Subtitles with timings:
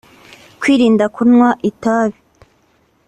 [0.59, 2.17] Kwirinda kunywa itabi